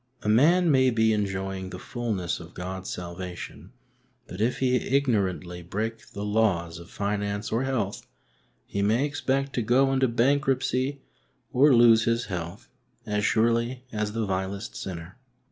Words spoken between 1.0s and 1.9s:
enjoying the